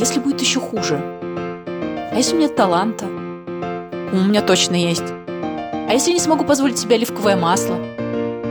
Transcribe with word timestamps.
если 0.00 0.20
будет 0.20 0.40
еще 0.40 0.60
хуже? 0.60 0.96
А 0.96 2.14
если 2.14 2.34
у 2.34 2.38
меня 2.38 2.48
таланта? 2.48 3.06
У 3.06 4.16
меня 4.16 4.42
точно 4.42 4.74
есть. 4.76 5.04
А 5.26 5.90
если 5.92 6.12
не 6.12 6.20
смогу 6.20 6.44
позволить 6.44 6.78
себе 6.78 6.96
оливковое 6.96 7.36
масло? 7.36 7.78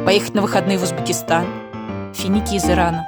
Поехать 0.05 0.33
на 0.33 0.41
выходные 0.41 0.77
в 0.77 0.83
Узбекистан? 0.83 1.45
Финики 2.13 2.55
из 2.55 2.65
Ирана? 2.69 3.05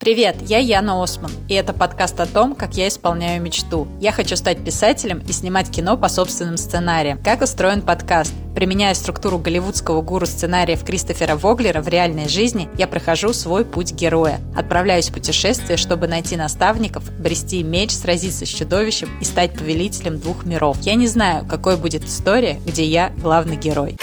Привет, 0.00 0.36
я 0.46 0.56
Яна 0.56 1.02
Осман, 1.02 1.30
и 1.46 1.52
это 1.52 1.74
подкаст 1.74 2.18
о 2.20 2.26
том, 2.26 2.54
как 2.54 2.72
я 2.72 2.88
исполняю 2.88 3.42
мечту. 3.42 3.86
Я 4.00 4.12
хочу 4.12 4.34
стать 4.34 4.64
писателем 4.64 5.18
и 5.28 5.32
снимать 5.32 5.70
кино 5.70 5.98
по 5.98 6.08
собственным 6.08 6.56
сценариям. 6.56 7.22
Как 7.22 7.42
устроен 7.42 7.82
подкаст? 7.82 8.32
Применяя 8.54 8.94
структуру 8.94 9.36
голливудского 9.36 10.00
гуру 10.00 10.24
сценариев 10.24 10.84
Кристофера 10.84 11.36
Воглера 11.36 11.82
в 11.82 11.88
реальной 11.88 12.30
жизни, 12.30 12.70
я 12.78 12.88
прохожу 12.88 13.34
свой 13.34 13.66
путь 13.66 13.92
героя. 13.92 14.40
Отправляюсь 14.56 15.10
в 15.10 15.12
путешествие, 15.12 15.76
чтобы 15.76 16.08
найти 16.08 16.34
наставников, 16.34 17.04
брести 17.18 17.62
меч, 17.62 17.90
сразиться 17.90 18.46
с 18.46 18.48
чудовищем 18.48 19.10
и 19.20 19.24
стать 19.24 19.52
повелителем 19.52 20.18
двух 20.18 20.46
миров. 20.46 20.78
Я 20.80 20.94
не 20.94 21.08
знаю, 21.08 21.44
какой 21.44 21.76
будет 21.76 22.06
история, 22.06 22.58
где 22.64 22.86
я 22.86 23.12
главный 23.18 23.56
герой. 23.56 23.98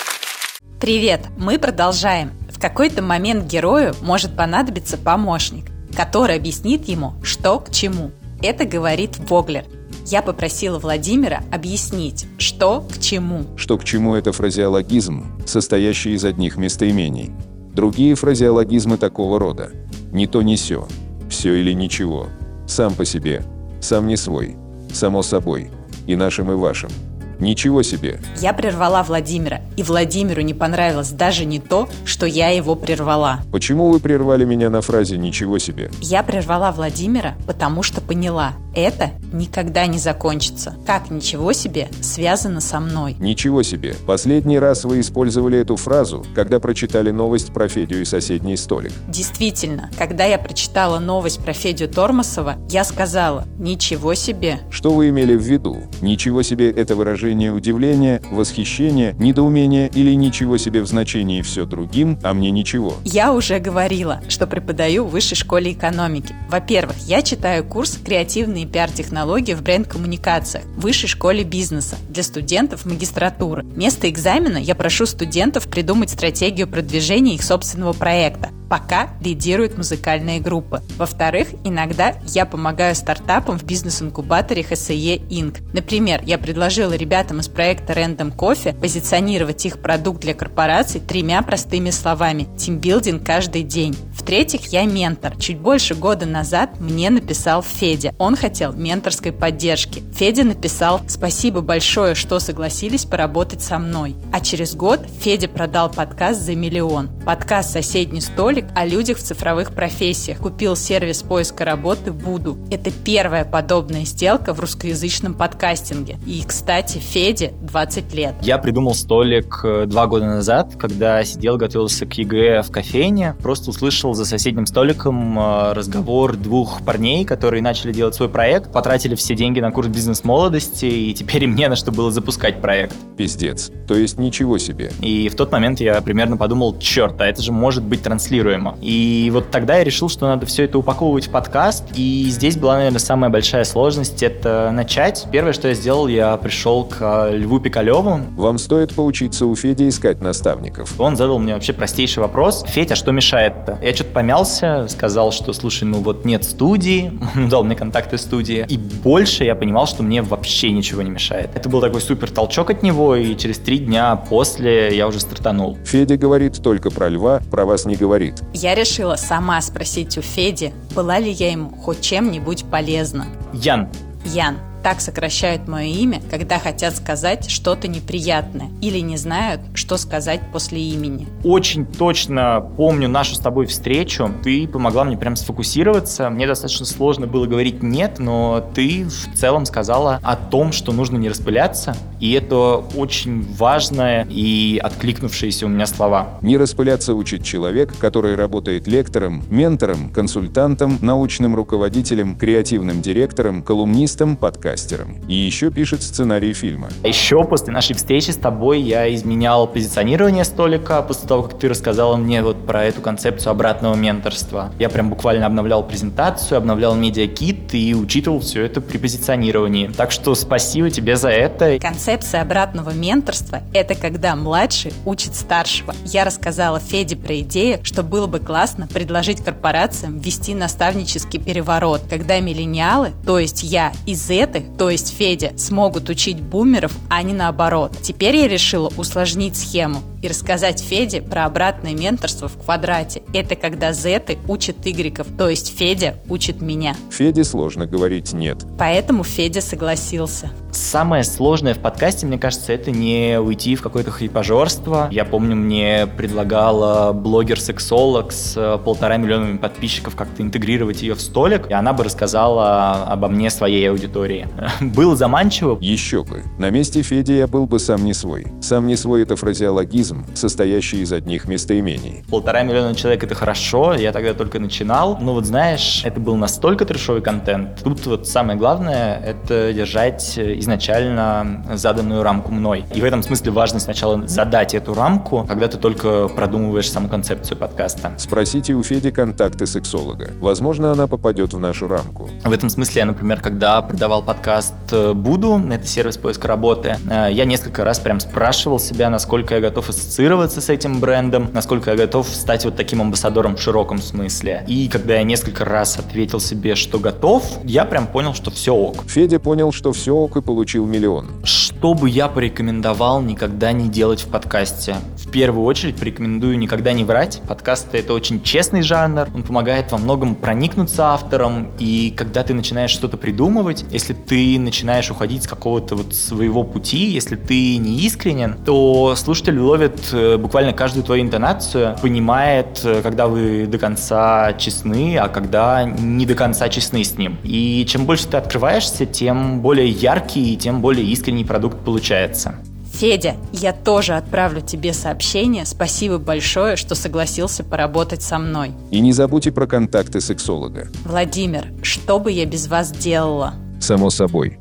Привет! 0.80 1.22
Мы 1.40 1.58
продолжаем. 1.58 2.34
В 2.52 2.60
какой-то 2.62 3.02
момент 3.02 3.46
герою 3.46 3.96
может 4.04 4.36
понадобиться 4.36 4.96
помощник 5.00 5.72
который 5.98 6.36
объяснит 6.36 6.88
ему, 6.88 7.14
что 7.24 7.60
к 7.60 7.72
чему. 7.72 8.12
Это 8.44 8.66
говорит 8.66 9.18
Воглер. 9.30 9.66
Я 10.06 10.22
попросила 10.22 10.78
Владимира 10.78 11.42
объяснить, 11.52 12.28
что 12.38 12.82
к 12.82 13.00
чему. 13.00 13.46
Что 13.56 13.80
к 13.80 13.84
чему– 13.84 14.14
это 14.16 14.32
фразеологизм, 14.32 15.26
состоящий 15.48 16.12
из 16.12 16.24
одних 16.24 16.56
местоимений. 16.56 17.32
Другие 17.74 18.14
фразеологизмы 18.14 18.98
такого 18.98 19.40
рода. 19.40 19.72
Не 20.12 20.28
то, 20.28 20.44
не 20.44 20.56
сё. 20.56 20.88
Все 21.32 21.56
или 21.56 21.74
ничего. 21.74 22.28
Сам 22.68 22.94
по 22.94 23.04
себе. 23.04 23.44
Сам 23.82 24.06
не 24.06 24.18
свой. 24.18 24.56
Само 24.94 25.24
собой. 25.24 25.72
И 26.06 26.16
нашим, 26.16 26.52
и 26.52 26.56
вашим. 26.56 26.92
Ничего 27.40 27.84
себе! 27.84 28.20
Я 28.40 28.54
прервала 28.54 29.04
Владимира, 29.04 29.62
и 29.76 29.84
Владимиру 29.84 30.42
не 30.42 30.54
понравилось 30.54 31.12
даже 31.12 31.46
не 31.46 31.60
то, 31.60 31.88
что 32.06 32.26
я 32.26 32.50
его 32.50 32.76
прервала. 32.76 33.40
Почему 33.52 33.90
вы 33.90 34.00
прервали 34.00 34.46
меня 34.46 34.70
на 34.70 34.82
фразе 34.82 35.18
«ничего 35.18 35.60
себе»? 35.60 35.92
Я 36.02 36.24
прервала 36.24 36.72
Владимира, 36.72 37.36
потому 37.46 37.84
что 37.84 38.02
поняла, 38.02 38.54
это 38.78 39.12
никогда 39.34 39.88
не 39.88 39.98
закончится. 39.98 40.76
Как 40.86 41.10
ничего 41.10 41.52
себе 41.54 41.90
связано 42.02 42.62
со 42.62 42.80
мной? 42.80 43.16
Ничего 43.20 43.64
себе. 43.64 43.96
Последний 44.06 44.60
раз 44.60 44.84
вы 44.84 45.00
использовали 45.00 45.58
эту 45.58 45.76
фразу, 45.76 46.26
когда 46.36 46.60
прочитали 46.60 47.12
новость 47.12 47.52
про 47.52 47.68
Федю 47.68 48.02
и 48.02 48.06
соседний 48.06 48.56
столик. 48.56 48.92
Действительно, 49.08 49.90
когда 49.98 50.26
я 50.26 50.38
прочитала 50.38 51.00
новость 51.00 51.44
про 51.44 51.54
Федю 51.54 51.88
Тормосова, 51.88 52.58
я 52.70 52.84
сказала 52.84 53.46
«ничего 53.58 54.14
себе». 54.14 54.60
Что 54.70 54.92
вы 54.92 55.10
имели 55.10 55.36
в 55.36 55.42
виду? 55.42 55.78
Ничего 56.02 56.44
себе 56.44 56.70
это 56.70 56.96
выражение 56.96 57.52
удивления, 57.52 58.22
восхищения, 58.32 59.14
недоумения 59.14 59.88
или 59.88 60.14
ничего 60.14 60.58
себе 60.58 60.82
в 60.82 60.88
значении 60.88 61.42
все 61.42 61.66
другим, 61.66 62.20
а 62.24 62.34
мне 62.34 62.52
ничего. 62.52 62.94
Я 63.04 63.34
уже 63.34 63.60
говорила, 63.60 64.22
что 64.30 64.46
преподаю 64.46 65.06
в 65.06 65.10
высшей 65.10 65.36
школе 65.36 65.72
экономики. 65.74 66.36
Во-первых, 66.50 66.98
я 67.08 67.22
читаю 67.22 67.66
курс 67.66 67.98
«Креативные 68.04 68.67
пиар-технологии 68.68 69.54
в 69.54 69.62
бренд-коммуникациях» 69.62 70.66
в 70.66 70.82
высшей 70.82 71.10
школе 71.10 71.44
бизнеса 71.44 71.98
для 72.10 72.24
студентов 72.24 72.86
магистратуры. 72.86 73.64
Вместо 73.64 74.10
экзамена 74.10 74.58
я 74.58 74.76
прошу 74.76 75.06
студентов 75.06 75.68
придумать 75.68 76.10
стратегию 76.10 76.68
продвижения 76.68 77.36
их 77.36 77.44
собственного 77.44 77.94
проекта 77.94 78.50
пока 78.70 79.10
лидируют 79.22 79.78
музыкальные 79.78 80.40
группы. 80.40 80.82
Во-вторых, 80.98 81.50
иногда 81.64 82.16
я 82.26 82.46
помогаю 82.46 82.96
стартапам 82.96 83.58
в 83.58 83.64
бизнес-инкубаторе 83.64 84.62
HSE 84.62 85.28
Inc. 85.30 85.58
Например, 85.74 86.22
я 86.24 86.38
предложила 86.38 86.94
ребятам 86.94 87.40
из 87.40 87.48
проекта 87.48 87.94
Random 87.94 88.36
Coffee 88.36 88.78
позиционировать 88.80 89.66
их 89.66 89.80
продукт 89.80 90.22
для 90.22 90.34
корпораций 90.34 91.02
тремя 91.02 91.42
простыми 91.42 91.90
словами 91.90 92.48
«Тимбилдинг 92.58 93.26
каждый 93.26 93.64
день». 93.64 93.96
В-третьих, 94.14 94.66
я 94.74 94.84
ментор. 94.86 95.38
Чуть 95.38 95.58
больше 95.58 95.96
года 95.96 96.26
назад 96.26 96.80
мне 96.80 97.10
написал 97.10 97.64
Федя. 97.64 98.14
Он 98.18 98.36
хотел 98.36 98.74
менторской 98.74 99.32
поддержки. 99.32 100.04
Федя 100.14 100.44
написал 100.44 101.02
«Спасибо 101.08 101.62
большое, 101.62 102.16
что 102.16 102.40
согласились 102.40 103.06
поработать 103.06 103.62
со 103.62 103.80
мной». 103.80 104.16
А 104.34 104.42
через 104.42 104.76
год 104.76 105.02
Федя 105.22 105.48
продал 105.48 105.90
подкаст 105.90 106.42
за 106.42 106.56
миллион. 106.56 107.10
Подкаст 107.26 107.72
«Соседний 107.72 108.22
столик» 108.22 108.57
ролик 108.58 108.70
о 108.76 108.86
людях 108.86 109.18
в 109.18 109.22
цифровых 109.22 109.72
профессиях. 109.72 110.40
Купил 110.40 110.76
сервис 110.76 111.22
поиска 111.22 111.64
работы 111.64 112.12
Буду. 112.12 112.58
Это 112.72 112.90
первая 112.92 113.46
подобная 113.46 114.04
сделка 114.04 114.54
в 114.54 114.60
русскоязычном 114.60 115.36
подкастинге. 115.36 116.18
И, 116.26 116.44
кстати, 116.46 116.98
Феде 116.98 117.54
20 117.62 118.14
лет. 118.16 118.34
Я 118.42 118.58
придумал 118.58 118.96
столик 118.96 119.62
э, 119.64 119.86
два 119.86 120.08
года 120.08 120.26
назад, 120.26 120.74
когда 120.80 121.24
сидел, 121.24 121.58
готовился 121.58 122.08
к 122.08 122.14
ЕГЭ 122.14 122.64
в 122.64 122.72
кофейне. 122.72 123.36
Просто 123.44 123.70
услышал 123.70 124.16
за 124.16 124.26
соседним 124.26 124.66
столиком 124.66 125.38
э, 125.38 125.74
разговор 125.74 126.36
двух 126.36 126.84
парней, 126.84 127.26
которые 127.26 127.62
начали 127.62 127.92
делать 127.92 128.16
свой 128.16 128.30
проект, 128.30 128.72
потратили 128.72 129.14
все 129.14 129.36
деньги 129.36 129.60
на 129.60 129.72
курс 129.72 129.88
бизнес-молодости, 129.88 130.86
и 130.86 131.14
теперь 131.14 131.44
им 131.44 131.56
не 131.56 131.68
на 131.68 131.76
что 131.76 131.92
было 131.92 132.12
запускать 132.12 132.60
проект. 132.60 132.96
Пиздец. 133.18 133.72
То 133.88 133.96
есть 133.96 134.18
ничего 134.18 134.58
себе. 134.58 134.92
И 135.02 135.30
в 135.30 135.36
тот 135.36 135.52
момент 135.52 135.80
я 135.80 136.02
примерно 136.02 136.38
подумал, 136.38 136.78
черт, 136.80 137.22
а 137.22 137.28
это 137.28 137.42
же 137.42 137.52
может 137.52 137.84
быть 137.84 138.02
транслировано 138.02 138.47
транслируемо. 138.48 138.78
И 138.82 139.30
вот 139.34 139.52
тогда 139.52 139.78
я 139.78 139.84
решил, 139.84 140.10
что 140.10 140.28
надо 140.28 140.46
все 140.46 140.64
это 140.64 140.78
упаковывать 140.78 141.28
в 141.28 141.32
подкаст, 141.32 141.84
и 141.96 142.26
здесь 142.30 142.58
была, 142.58 142.78
наверное, 142.78 143.00
самая 143.00 143.30
большая 143.30 143.64
сложность— 143.64 144.24
это 144.24 144.72
начать. 144.74 145.28
Первое, 145.32 145.54
что 145.54 145.68
я 145.68 145.74
сделал, 145.74 146.08
я 146.08 146.38
пришел 146.38 146.86
к 146.86 146.98
а, 147.02 147.32
Льву 147.32 147.60
Пикалеву. 147.60 148.22
Вам 148.36 148.58
стоит 148.58 148.94
поучиться 148.94 149.46
у 149.46 149.56
Феди 149.56 149.90
искать 149.90 150.22
наставников. 150.22 151.00
Он 151.00 151.16
задал 151.16 151.40
мне 151.40 151.54
вообще 151.54 151.74
простейший 151.74 152.22
вопрос. 152.22 152.64
Федя, 152.68 152.96
что 152.96 153.12
мешает-то? 153.12 153.80
Я 153.82 153.94
что-то 153.94 154.12
помялся, 154.12 154.88
сказал, 154.90 155.32
что, 155.32 155.54
слушай, 155.54 155.84
ну 155.84 156.00
вот 156.00 156.26
нет 156.26 156.44
студии, 156.44 157.12
он 157.36 157.50
дал 157.50 157.64
мне 157.64 157.76
контакты 157.76 158.18
студии, 158.18 158.66
и 158.68 158.78
больше 158.78 159.44
я 159.44 159.56
понимал, 159.56 159.88
что 159.88 160.04
мне 160.04 160.22
вообще 160.22 160.72
ничего 160.72 161.02
не 161.02 161.10
мешает. 161.10 161.50
Это 161.56 161.70
был 161.70 161.82
такой 161.82 162.02
супер 162.02 162.30
толчок 162.30 162.70
от 162.70 162.84
него, 162.84 163.16
и 163.16 163.36
через 163.36 163.60
три 163.60 163.80
дня 163.80 164.16
после 164.16 164.96
я 164.96 165.08
уже 165.08 165.20
стартанул. 165.20 165.78
Федя 165.86 166.18
говорит 166.18 166.62
только 166.62 166.90
про 166.90 167.10
льва, 167.10 167.42
про 167.52 167.66
вас 167.66 167.86
не 167.86 167.96
говорит. 167.96 168.37
Я 168.54 168.76
решила 168.76 169.16
сама 169.16 169.62
спросить 169.62 170.18
у 170.18 170.22
Феди, 170.22 170.74
была 170.96 171.20
ли 171.20 171.32
я 171.32 171.52
ему 171.52 171.70
хоть 171.72 172.02
чем-нибудь 172.02 172.66
полезна. 172.66 173.28
Ян. 173.54 173.90
Ян 174.26 174.58
так 174.84 175.02
сокращают 175.02 175.68
мое 175.68 175.88
имя, 175.88 176.22
когда 176.30 176.60
хотят 176.60 176.96
сказать 176.96 177.50
что-то 177.50 177.88
неприятное 177.88 178.70
или 178.82 179.00
не 179.00 179.18
знают, 179.18 179.62
что 179.74 179.98
сказать 179.98 180.42
после 180.54 180.82
имени. 180.82 181.28
Очень 181.44 181.86
точно 181.86 182.66
помню 182.78 183.10
нашу 183.10 183.36
с 183.36 183.40
тобой 183.40 183.66
встречу. 183.66 184.32
Ты 184.44 184.68
помогла 184.68 185.04
мне 185.04 185.18
прям 185.18 185.36
сфокусироваться. 185.36 186.30
Мне 186.30 186.48
достаточно 186.48 186.86
сложно 186.86 187.28
было 187.28 187.46
говорить 187.46 187.84
«нет», 187.84 188.20
но 188.20 188.66
ты 188.74 189.06
в 189.06 189.38
целом 189.38 189.66
сказала 189.66 190.20
о 190.24 190.36
том, 190.36 190.72
что 190.72 190.92
нужно 190.92 191.18
не 191.18 191.30
распыляться. 191.30 191.96
И 192.20 192.32
это 192.32 192.84
очень 192.96 193.46
важное 193.56 194.26
и 194.30 194.80
откликнувшиеся 194.82 195.66
у 195.66 195.70
меня 195.70 195.86
слова. 195.86 196.38
Не 196.42 196.58
распыляться 196.58 197.14
учит 197.14 197.44
человек, 197.44 197.98
который 197.98 198.36
работает 198.36 198.88
лектором, 198.88 199.44
ментором, 199.50 200.10
консультантом, 200.12 200.98
научным 201.02 201.56
руководителем, 201.56 202.36
креативным 202.36 203.02
директором, 203.02 203.62
колумнистом, 203.62 204.38
подкастером 204.38 204.77
подкастером. 204.78 205.18
И 205.28 205.34
еще 205.34 205.72
пишет 205.72 206.04
сценарий 206.04 206.54
фильма. 206.54 206.90
Еще 207.04 207.44
после 207.44 207.74
нашей 207.74 207.96
встречи 207.96 208.32
с 208.32 208.36
тобой 208.36 208.82
я 208.82 209.14
изменял 209.14 209.68
позиционирование 209.68 210.46
столика, 210.46 211.02
после 211.02 211.28
того, 211.28 211.44
как 211.44 211.60
ты 211.60 211.70
рассказала 211.70 212.16
мне 212.16 212.42
вот 212.44 212.66
про 212.66 212.84
эту 212.84 213.02
концепцию 213.02 213.52
обратного 213.52 213.96
менторства. 213.96 214.72
Я 214.80 214.90
прям 214.90 215.10
буквально 215.10 215.46
обновлял 215.46 215.84
презентацию, 215.86 216.58
обновлял 216.58 216.96
медиакит 216.96 217.74
и 217.74 217.96
учитывал 217.96 218.40
все 218.40 218.64
это 218.64 218.82
при 218.82 218.98
позиционировании. 218.98 219.88
Так 219.88 220.12
что 220.12 220.36
спасибо 220.36 220.90
тебе 220.90 221.16
за 221.16 221.30
это. 221.30 221.80
Концепция 221.80 222.42
обратного 222.42 222.92
менторства– 222.92 223.62
это 223.74 223.96
когда 223.96 224.36
младший 224.36 224.94
учит 225.06 225.36
старшего. 225.36 225.94
Я 226.06 226.26
рассказала 226.26 226.80
Феде 226.80 227.16
про 227.16 227.40
идею, 227.40 227.80
что 227.84 228.04
было 228.04 228.28
бы 228.28 228.40
классно 228.40 228.88
предложить 228.88 229.44
корпорациям 229.44 230.20
ввести 230.20 230.54
наставнический 230.54 231.40
переворот, 231.40 232.02
когда 232.10 232.40
миллениалы, 232.40 233.12
то 233.26 233.40
есть 233.40 233.64
я 233.64 233.92
и 234.06 234.16
зеты, 234.58 234.78
то 234.78 234.90
есть 234.90 235.16
Федя, 235.16 235.54
смогут 235.58 236.10
учить 236.10 236.40
бумеров, 236.40 236.92
а 237.10 237.22
не 237.24 237.34
наоборот. 237.34 237.98
Теперь 238.02 238.36
я 238.36 238.48
решила 238.48 238.92
усложнить 238.98 239.58
схему 239.58 240.02
и 240.28 240.30
рассказать 240.30 240.82
Феде 240.82 241.22
про 241.22 241.46
обратное 241.46 241.94
менторство 241.94 242.48
в 242.48 242.58
квадрате. 242.58 243.24
Это 243.34 243.56
когда 243.56 243.94
зеты 243.94 244.38
учат 244.48 244.76
игреков, 244.86 245.28
то 245.38 245.50
есть 245.50 245.78
Федя 245.78 246.16
учит 246.28 246.62
меня. 246.62 246.96
Феде 247.12 247.44
сложно 247.44 247.86
говорить 247.86 248.34
«нет». 248.34 248.66
Поэтому 248.78 249.24
Федя 249.24 249.62
согласился. 249.62 250.52
Самое 250.72 251.24
сложное 251.24 251.74
в 251.74 251.80
подкасте, 251.80 252.26
мне 252.26 252.38
кажется, 252.38 252.72
это 252.72 252.92
не 252.92 253.40
уйти 253.40 253.76
в 253.76 253.82
какое-то 253.82 254.12
хайпажорство. 254.12 255.08
Я 255.12 255.26
помню, 255.26 255.56
мне 255.56 256.08
предлагала 256.08 257.14
блогер-сексолог 257.14 258.32
с 258.32 258.56
э, 258.56 258.78
полтора 258.84 259.18
миллионами 259.18 259.58
подписчиков 259.58 260.16
как-то 260.16 260.44
интегрировать 260.44 261.02
ее 261.02 261.16
в 261.16 261.22
столик, 261.22 261.70
и 261.70 261.74
она 261.74 261.94
бы 261.94 262.04
рассказала 262.04 263.06
обо 263.06 263.28
мне 263.28 263.50
своей 263.50 263.90
аудитории. 263.90 264.48
Было 264.82 265.16
заманчиво. 265.16 265.78
Еще 265.82 266.24
бы. 266.24 266.44
На 266.60 266.70
месте 266.70 267.02
Феди 267.02 267.34
я 267.34 267.48
был 267.48 267.66
бы 267.66 267.80
сам 267.80 268.04
не 268.06 268.14
свой. 268.14 268.48
Сам 268.62 268.88
не 268.88 268.96
свой— 268.96 269.22
это 269.24 269.36
фразеологизм, 269.36 270.17
состоящий 270.34 271.02
из 271.02 271.12
одних 271.14 271.48
местоимений. 271.48 272.24
Полтора 272.30 272.64
миллиона 272.64 272.96
человек— 272.96 273.24
это 273.26 273.36
хорошо, 273.36 273.94
я 273.94 274.12
тогда 274.12 274.34
только 274.34 274.60
начинал. 274.60 275.18
Но 275.20 275.34
вот 275.34 275.46
знаешь, 275.46 276.02
это 276.04 276.20
был 276.20 276.36
настолько 276.36 276.86
трешовый 276.86 277.22
контент. 277.22 277.82
Тут 277.84 278.06
вот 278.06 278.28
самое 278.28 278.58
главное— 278.58 279.20
это 279.26 279.74
держать 279.74 280.38
изначально 280.38 281.66
заданную 281.74 282.24
рамку 282.24 282.52
мной. 282.52 282.86
И 282.94 283.02
в 283.02 283.04
этом 283.04 283.24
смысле 283.24 283.52
важно 283.52 283.80
сначала 283.80 284.28
задать 284.28 284.74
эту 284.74 284.94
рамку, 284.94 285.46
когда 285.48 285.68
ты 285.68 285.78
только 285.78 286.28
продумываешь 286.28 286.90
саму 286.90 287.10
концепцию 287.10 287.58
подкаста. 287.58 288.14
Спросите 288.18 288.74
у 288.74 288.84
Феди 288.84 289.12
контакты 289.12 289.66
сексолога. 289.66 290.32
Возможно, 290.40 290.92
она 290.92 291.08
попадет 291.08 291.54
в 291.54 291.60
нашу 291.60 291.88
рамку. 291.88 292.30
В 292.44 292.52
этом 292.52 292.70
смысле 292.70 293.00
я, 293.00 293.06
например, 293.06 293.42
когда 293.42 293.82
продавал 293.82 294.24
подкаст 294.24 294.74
э, 294.92 295.14
Буду, 295.14 295.62
это 295.72 295.86
сервис 295.86 296.18
поиска 296.18 296.48
работы, 296.48 296.98
э, 297.10 297.30
я 297.32 297.46
несколько 297.46 297.84
раз 297.84 298.00
прям 298.00 298.20
спрашивал 298.20 298.80
себя, 298.80 299.10
насколько 299.10 299.56
я 299.56 299.62
готов 299.62 299.90
ассоциироваться 299.98 300.62
с 300.62 300.70
этим 300.70 301.00
брендом, 301.00 301.50
насколько 301.54 301.92
я 301.92 301.98
готов 301.98 302.28
стать 302.28 302.66
вот 302.66 302.76
таким 302.76 303.02
амбассадором 303.02 303.56
в 303.56 303.62
широком 303.62 304.00
смысле. 304.02 304.64
И 304.68 304.88
когда 304.88 305.16
я 305.16 305.24
несколько 305.24 305.66
раз 305.66 305.98
ответил 305.98 306.40
себе, 306.40 306.76
что 306.76 307.00
готов, 307.00 307.44
я 307.64 307.86
прям 307.86 308.08
понял, 308.08 308.34
что 308.34 308.52
все 308.52 308.74
ок. 308.74 309.04
Федя 309.08 309.40
понял, 309.40 309.72
что 309.72 309.92
все 309.92 310.14
ок 310.14 310.38
и 310.38 310.42
получил 310.42 310.86
миллион. 310.86 311.28
Что 311.44 311.77
бы 311.94 312.10
я 312.10 312.28
порекомендовал 312.28 313.22
никогда 313.22 313.72
не 313.72 313.88
делать 313.88 314.22
в 314.22 314.30
подкасте? 314.30 314.96
В 315.18 315.30
первую 315.30 315.66
очередь 315.66 315.96
порекомендую 315.98 316.58
никогда 316.58 316.94
не 316.94 317.04
врать. 317.04 317.42
Подкаст— 317.48 317.90
это 317.94 318.14
очень 318.14 318.42
честный 318.42 318.82
жанр, 318.82 319.28
он 319.34 319.44
помогает 319.44 319.92
во 319.92 319.98
многом 319.98 320.36
проникнуться 320.36 321.08
автором, 321.08 321.72
и 321.78 322.14
когда 322.16 322.44
ты 322.44 322.54
начинаешь 322.54 322.92
что-то 322.92 323.18
придумывать, 323.18 323.86
если 323.92 324.14
ты 324.14 324.60
начинаешь 324.60 325.12
уходить 325.12 325.44
с 325.44 325.48
какого-то 325.48 325.96
вот 325.96 326.16
своего 326.16 326.64
пути, 326.64 327.12
если 327.12 327.36
ты 327.36 327.78
не 327.78 328.00
искренен, 328.02 328.56
то 328.66 329.16
слушатель 329.16 329.60
ловит 329.60 330.10
э, 330.14 330.38
буквально 330.38 330.74
каждую 330.74 331.04
твою 331.04 331.24
интонацию, 331.24 331.96
понимает, 332.02 332.82
э, 332.84 333.02
когда 333.04 333.28
вы 333.28 333.68
до 333.68 333.78
конца 333.78 334.54
честны, 334.54 335.18
а 335.18 335.28
когда 335.28 335.84
не 335.84 336.26
до 336.26 336.36
конца 336.36 336.70
честны 336.70 337.04
с 337.04 337.18
ним. 337.18 337.38
И 337.44 337.86
чем 337.88 338.06
больше 338.06 338.28
ты 338.28 338.38
открываешься, 338.38 339.06
тем 339.06 339.62
более 339.62 339.90
яркий 339.90 340.54
и 340.54 340.58
тем 340.58 340.82
более 340.82 341.06
искренний 341.06 341.46
продукт 341.68 341.86
получается. 341.86 342.56
Федя, 342.94 343.36
я 343.52 343.74
тоже 343.74 344.16
отправлю 344.16 344.62
тебе 344.62 344.92
сообщение. 344.92 345.66
Спасибо 345.66 346.18
большое, 346.18 346.78
что 346.78 346.96
согласился 346.96 347.64
поработать 347.64 348.24
со 348.24 348.40
мной. 348.40 348.72
И 348.90 349.00
не 349.02 349.14
забудьте 349.14 349.52
про 349.52 349.68
контакты 349.68 350.20
сексолога. 350.20 350.88
Владимир, 351.06 351.68
что 351.84 352.20
бы 352.20 352.32
я 352.32 352.46
без 352.46 352.68
вас 352.68 352.92
делала? 352.92 353.54
Само 353.80 354.10
собой. 354.10 354.58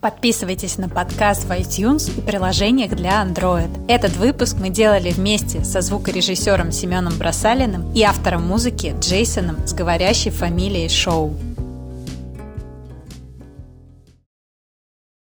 Подписывайтесь 0.00 0.76
на 0.76 0.88
подкаст 0.88 1.44
в 1.44 1.50
iTunes 1.50 2.16
и 2.16 2.20
приложениях 2.20 2.94
для 2.94 3.24
Android. 3.24 3.70
Этот 3.88 4.16
выпуск 4.16 4.56
мы 4.60 4.68
делали 4.68 5.10
вместе 5.10 5.64
со 5.64 5.80
звукорежиссером 5.80 6.70
Семеном 6.72 7.16
Бросалиным 7.18 7.90
и 7.94 8.02
автором 8.02 8.46
музыки 8.46 8.94
Джейсоном 9.00 9.66
с 9.66 9.72
говорящей 9.72 10.30
фамилией 10.30 10.90
Шоу. 10.90 11.34